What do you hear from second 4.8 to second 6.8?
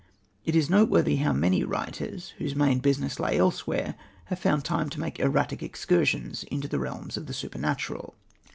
to make erratic excursions into the